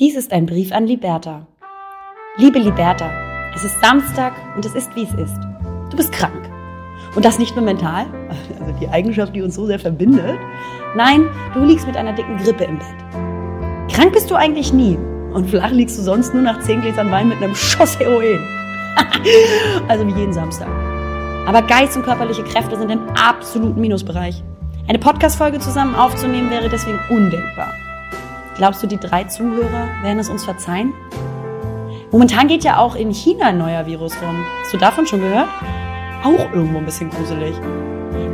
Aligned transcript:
Dies 0.00 0.16
ist 0.16 0.32
ein 0.32 0.46
Brief 0.46 0.72
an 0.72 0.86
Liberta. 0.86 1.46
Liebe 2.38 2.58
Liberta, 2.58 3.10
es 3.54 3.64
ist 3.64 3.78
Samstag 3.82 4.32
und 4.56 4.64
es 4.64 4.74
ist 4.74 4.96
wie 4.96 5.02
es 5.02 5.12
ist. 5.12 5.38
Du 5.90 5.96
bist 5.98 6.10
krank. 6.10 6.50
Und 7.14 7.26
das 7.26 7.38
nicht 7.38 7.54
nur 7.54 7.66
mental, 7.66 8.06
also 8.60 8.72
die 8.80 8.88
Eigenschaft, 8.88 9.36
die 9.36 9.42
uns 9.42 9.56
so 9.56 9.66
sehr 9.66 9.78
verbindet. 9.78 10.38
Nein, 10.96 11.28
du 11.52 11.62
liegst 11.62 11.86
mit 11.86 11.98
einer 11.98 12.14
dicken 12.14 12.38
Grippe 12.38 12.64
im 12.64 12.78
Bett. 12.78 13.92
Krank 13.92 14.14
bist 14.14 14.30
du 14.30 14.36
eigentlich 14.36 14.72
nie. 14.72 14.96
Und 15.34 15.50
flach 15.50 15.70
liegst 15.70 15.98
du 15.98 16.02
sonst 16.02 16.32
nur 16.32 16.44
nach 16.44 16.60
zehn 16.60 16.80
Gläsern 16.80 17.10
Wein 17.10 17.28
mit 17.28 17.36
einem 17.36 17.54
Schuss 17.54 17.98
Heroin. 17.98 18.40
also 19.88 20.06
wie 20.06 20.18
jeden 20.18 20.32
Samstag. 20.32 20.70
Aber 21.46 21.60
Geist 21.60 21.98
und 21.98 22.04
körperliche 22.04 22.44
Kräfte 22.44 22.78
sind 22.78 22.88
im 22.88 23.06
absoluten 23.10 23.78
Minusbereich. 23.78 24.42
Eine 24.88 24.98
Podcast-Folge 24.98 25.58
zusammen 25.58 25.94
aufzunehmen 25.94 26.48
wäre 26.48 26.70
deswegen 26.70 27.00
undenkbar. 27.10 27.74
Glaubst 28.60 28.82
du, 28.82 28.86
die 28.86 28.98
drei 28.98 29.24
Zuhörer 29.24 29.88
werden 30.02 30.18
es 30.18 30.28
uns 30.28 30.44
verzeihen? 30.44 30.92
Momentan 32.12 32.46
geht 32.46 32.62
ja 32.62 32.76
auch 32.76 32.94
in 32.94 33.10
China 33.10 33.46
ein 33.46 33.56
neuer 33.56 33.86
Virus 33.86 34.12
rum. 34.20 34.36
Hast 34.60 34.74
du 34.74 34.76
davon 34.76 35.06
schon 35.06 35.22
gehört? 35.22 35.48
Auch 36.22 36.52
irgendwo 36.52 36.76
ein 36.76 36.84
bisschen 36.84 37.08
gruselig. 37.08 37.54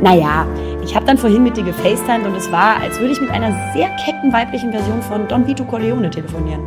Naja, 0.01 0.45
ich 0.83 0.93
habe 0.93 1.05
dann 1.05 1.17
vorhin 1.17 1.43
mit 1.43 1.55
dir 1.55 1.63
gefacetimed 1.63 2.27
und 2.27 2.35
es 2.35 2.51
war, 2.51 2.75
als 2.81 2.99
würde 2.99 3.13
ich 3.13 3.21
mit 3.21 3.31
einer 3.31 3.55
sehr 3.71 3.87
kecken 4.03 4.33
weiblichen 4.33 4.73
Version 4.73 5.01
von 5.01 5.29
Don 5.29 5.47
Vito 5.47 5.63
Corleone 5.63 6.09
telefonieren. 6.09 6.59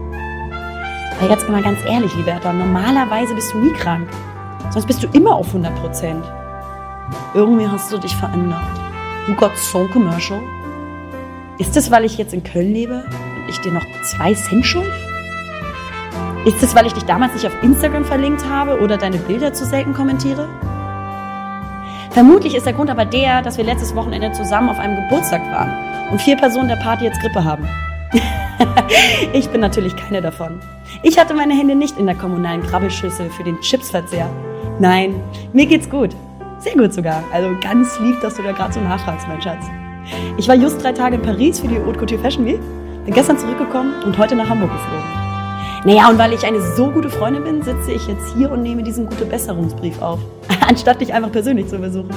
Aber 1.21 1.29
jetzt 1.29 1.47
mal 1.51 1.63
ganz 1.63 1.85
ehrlich, 1.85 2.17
Liberta, 2.17 2.55
normalerweise 2.55 3.35
bist 3.35 3.53
du 3.53 3.59
nie 3.59 3.75
krank. 3.75 4.09
Sonst 4.71 4.87
bist 4.87 5.03
du 5.03 5.09
immer 5.13 5.35
auf 5.35 5.49
100 5.49 5.75
Prozent. 5.75 6.25
Irgendwie 7.35 7.69
hast 7.69 7.93
du 7.93 7.99
dich 7.99 8.17
verändert. 8.17 8.63
You 9.29 9.35
got 9.35 9.55
so 9.55 9.87
commercial. 9.93 10.41
Ist 11.59 11.77
es, 11.77 11.91
weil 11.91 12.07
ich 12.07 12.17
jetzt 12.17 12.33
in 12.33 12.43
Köln 12.43 12.73
lebe 12.73 13.05
ich 13.51 13.61
dir 13.61 13.73
noch 13.73 13.85
zwei 14.03 14.35
Cent 14.35 14.65
schuld? 14.65 14.91
Ist 16.47 16.63
es, 16.63 16.75
weil 16.75 16.87
ich 16.87 16.95
dich 16.95 17.05
damals 17.05 17.35
nicht 17.35 17.47
auf 17.47 17.63
Instagram 17.63 18.05
verlinkt 18.05 18.49
habe 18.49 18.81
oder 18.81 18.97
deine 18.97 19.19
Bilder 19.19 19.53
zu 19.53 19.67
selten 19.67 19.93
kommentiere? 19.93 20.49
Vermutlich 22.11 22.55
ist 22.55 22.67
der 22.67 22.73
Grund 22.73 22.91
aber 22.91 23.05
der, 23.05 23.43
dass 23.43 23.59
wir 23.59 23.65
letztes 23.65 23.95
Wochenende 23.95 24.33
zusammen 24.33 24.71
auf 24.71 24.79
einem 24.79 24.97
Geburtstag 24.97 25.43
waren 25.53 26.11
und 26.11 26.21
vier 26.21 26.37
Personen 26.37 26.69
der 26.69 26.77
Party 26.77 27.05
jetzt 27.05 27.21
Grippe 27.21 27.45
haben. 27.45 27.69
ich 29.33 29.49
bin 29.51 29.61
natürlich 29.61 29.95
keine 29.95 30.21
davon. 30.21 30.61
Ich 31.03 31.19
hatte 31.19 31.35
meine 31.35 31.55
Hände 31.55 31.77
nicht 31.77 31.99
in 31.99 32.07
der 32.07 32.17
kommunalen 32.17 32.63
Krabbelschüssel 32.63 33.31
für 33.31 33.45
den 33.45 33.61
Chipsverzehr. 33.61 34.29
Nein, 34.81 35.21
mir 35.53 35.67
geht's 35.67 35.89
gut. 35.89 36.17
Sehr 36.59 36.75
gut 36.75 36.93
sogar. 36.93 37.23
Also 37.33 37.51
ganz 37.61 37.99
lieb, 38.01 38.21
dass 38.23 38.35
du 38.35 38.43
da 38.43 38.53
gerade 38.53 38.73
so 38.73 38.81
nachfragst, 38.81 39.29
mein 39.29 39.41
Schatz. 39.41 39.67
Ich 40.37 40.49
war 40.49 40.57
just 40.57 40.83
drei 40.83 40.93
Tage 40.93 41.17
in 41.17 41.23
Paris 41.23 41.61
für 41.61 41.69
die 41.69 41.79
Haute 41.79 41.99
Couture 41.99 42.21
Fashion 42.21 42.45
Week 42.45 42.61
bin 43.11 43.17
gestern 43.17 43.39
zurückgekommen 43.39 44.05
und 44.05 44.17
heute 44.19 44.37
nach 44.37 44.49
Hamburg 44.49 44.71
geflogen. 44.71 45.05
Naja, 45.85 46.09
und 46.09 46.17
weil 46.17 46.33
ich 46.33 46.47
eine 46.47 46.61
so 46.77 46.93
gute 46.93 47.11
Freundin 47.11 47.43
bin, 47.43 47.61
sitze 47.61 47.91
ich 47.91 48.07
jetzt 48.07 48.37
hier 48.37 48.53
und 48.53 48.63
nehme 48.63 48.85
diesen 48.85 49.09
gute 49.09 49.25
Besserungsbrief 49.25 50.01
auf, 50.01 50.21
anstatt 50.69 51.01
dich 51.01 51.13
einfach 51.13 51.33
persönlich 51.33 51.67
zu 51.67 51.77
besuchen. 51.79 52.11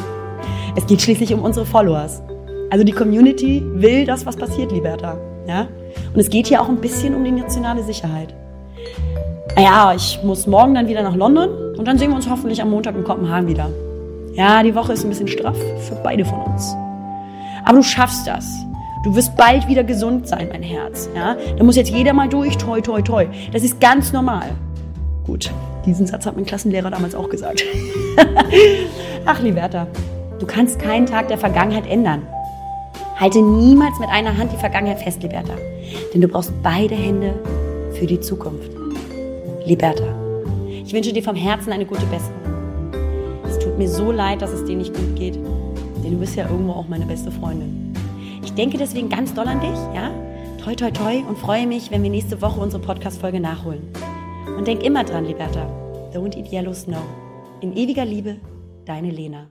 Es 0.75 0.85
geht 0.85 1.01
schließlich 1.01 1.33
um 1.33 1.41
unsere 1.41 1.65
Followers. 1.65 2.21
Also 2.69 2.85
die 2.85 2.91
Community 2.91 3.63
will 3.73 4.05
das, 4.05 4.27
was 4.27 4.35
passiert, 4.35 4.71
Liberta. 4.71 5.17
Ja? 5.47 5.67
Und 6.13 6.19
es 6.19 6.29
geht 6.29 6.45
hier 6.45 6.61
auch 6.61 6.69
ein 6.69 6.77
bisschen 6.77 7.15
um 7.15 7.23
die 7.23 7.31
nationale 7.31 7.81
Sicherheit. 7.81 8.35
Naja, 9.55 9.93
ich 9.95 10.19
muss 10.23 10.45
morgen 10.45 10.75
dann 10.75 10.87
wieder 10.87 11.01
nach 11.01 11.15
London 11.15 11.75
und 11.75 11.87
dann 11.87 11.97
sehen 11.97 12.11
wir 12.11 12.17
uns 12.17 12.29
hoffentlich 12.29 12.61
am 12.61 12.69
Montag 12.69 12.95
in 12.95 13.03
Kopenhagen 13.03 13.47
wieder. 13.47 13.71
Ja, 14.35 14.61
die 14.61 14.75
Woche 14.75 14.93
ist 14.93 15.03
ein 15.03 15.09
bisschen 15.09 15.27
straff 15.27 15.57
für 15.57 15.95
beide 16.03 16.23
von 16.23 16.39
uns. 16.41 16.75
Aber 17.65 17.77
du 17.77 17.83
schaffst 17.83 18.27
das. 18.27 18.45
Du 19.03 19.13
wirst 19.13 19.35
bald 19.35 19.67
wieder 19.67 19.83
gesund 19.83 20.29
sein, 20.29 20.47
mein 20.49 20.63
Herz. 20.63 21.09
Ja? 21.13 21.35
Da 21.57 21.63
muss 21.63 21.75
jetzt 21.75 21.91
jeder 21.91 22.13
mal 22.13 22.29
durch, 22.29 22.57
toi, 22.57 22.79
toi, 22.79 23.01
toi. 23.01 23.27
Das 23.51 23.61
ist 23.61 23.81
ganz 23.81 24.13
normal. 24.13 24.51
Gut, 25.25 25.51
diesen 25.85 26.07
Satz 26.07 26.25
hat 26.25 26.37
mein 26.37 26.45
Klassenlehrer 26.45 26.89
damals 26.89 27.13
auch 27.13 27.29
gesagt. 27.29 27.65
Ach, 29.25 29.41
Liberta, 29.41 29.87
du 30.39 30.45
kannst 30.45 30.79
keinen 30.79 31.05
Tag 31.05 31.27
der 31.27 31.37
Vergangenheit 31.37 31.85
ändern. 31.85 32.21
Halte 33.17 33.41
niemals 33.41 33.99
mit 33.99 34.09
einer 34.09 34.37
Hand 34.37 34.53
die 34.53 34.57
Vergangenheit 34.57 35.01
fest, 35.01 35.21
Liberta. 35.21 35.53
Denn 36.13 36.21
du 36.21 36.29
brauchst 36.29 36.53
beide 36.63 36.95
Hände 36.95 37.33
für 37.91 38.05
die 38.05 38.21
Zukunft. 38.21 38.71
Liberta, 39.65 40.15
ich 40.85 40.93
wünsche 40.93 41.11
dir 41.11 41.23
vom 41.23 41.35
Herzen 41.35 41.73
eine 41.73 41.85
gute 41.85 42.05
Besserung. 42.05 42.39
Es 43.49 43.59
tut 43.59 43.77
mir 43.77 43.89
so 43.89 44.13
leid, 44.13 44.41
dass 44.41 44.51
es 44.51 44.63
dir 44.63 44.77
nicht 44.77 44.93
gut 44.93 45.15
geht. 45.17 45.35
Denn 45.35 46.11
du 46.11 46.17
bist 46.17 46.37
ja 46.37 46.49
irgendwo 46.49 46.71
auch 46.71 46.87
meine 46.87 47.05
beste 47.05 47.31
Freundin. 47.31 47.82
Ich 48.43 48.53
denke 48.53 48.77
deswegen 48.77 49.09
ganz 49.09 49.33
doll 49.33 49.47
an 49.47 49.61
dich, 49.61 49.77
ja? 49.95 50.11
Toi, 50.63 50.75
toi, 50.75 50.91
toi 50.91 51.23
und 51.27 51.37
freue 51.37 51.65
mich, 51.65 51.91
wenn 51.91 52.03
wir 52.03 52.09
nächste 52.09 52.41
Woche 52.41 52.59
unsere 52.59 52.81
Podcast-Folge 52.81 53.39
nachholen. 53.39 53.81
Und 54.57 54.67
denk 54.67 54.83
immer 54.83 55.03
dran, 55.03 55.25
Liberta. 55.25 55.67
Don't 56.13 56.37
eat 56.37 56.51
yellow 56.51 56.73
snow. 56.73 57.03
In 57.61 57.75
ewiger 57.75 58.05
Liebe, 58.05 58.37
deine 58.85 59.09
Lena. 59.09 59.47